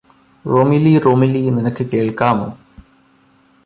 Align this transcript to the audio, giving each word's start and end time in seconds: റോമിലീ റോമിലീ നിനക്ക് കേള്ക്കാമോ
റോമിലീ 0.45 0.93
റോമിലീ 0.99 1.43
നിനക്ക് 1.49 1.83
കേള്ക്കാമോ 1.85 2.49